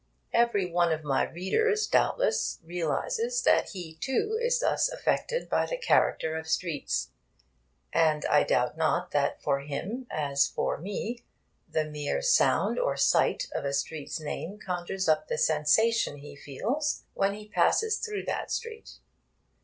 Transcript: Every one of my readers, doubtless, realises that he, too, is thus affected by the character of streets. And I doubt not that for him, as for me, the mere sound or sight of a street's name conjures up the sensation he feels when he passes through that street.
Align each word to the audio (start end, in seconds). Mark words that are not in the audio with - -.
Every 0.33 0.65
one 0.65 0.91
of 0.91 1.03
my 1.03 1.29
readers, 1.29 1.85
doubtless, 1.85 2.57
realises 2.63 3.43
that 3.43 3.69
he, 3.69 3.97
too, 3.97 4.35
is 4.41 4.61
thus 4.61 4.89
affected 4.89 5.47
by 5.47 5.67
the 5.67 5.77
character 5.77 6.35
of 6.35 6.47
streets. 6.49 7.11
And 7.93 8.25
I 8.25 8.41
doubt 8.41 8.75
not 8.75 9.11
that 9.11 9.39
for 9.43 9.59
him, 9.59 10.07
as 10.09 10.47
for 10.47 10.79
me, 10.79 11.23
the 11.69 11.85
mere 11.85 12.23
sound 12.23 12.79
or 12.79 12.97
sight 12.97 13.47
of 13.53 13.63
a 13.63 13.73
street's 13.73 14.19
name 14.19 14.57
conjures 14.57 15.07
up 15.07 15.27
the 15.27 15.37
sensation 15.37 16.17
he 16.17 16.35
feels 16.35 17.03
when 17.13 17.35
he 17.35 17.47
passes 17.47 17.97
through 17.97 18.23
that 18.25 18.49
street. 18.49 18.97